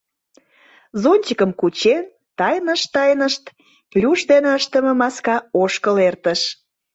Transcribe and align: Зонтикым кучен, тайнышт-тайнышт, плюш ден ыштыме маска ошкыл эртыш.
Зонтикым 1.01 1.51
кучен, 1.59 2.03
тайнышт-тайнышт, 2.37 3.43
плюш 3.91 4.19
ден 4.29 4.43
ыштыме 4.57 4.93
маска 5.01 5.35
ошкыл 5.61 5.97
эртыш. 6.07 6.41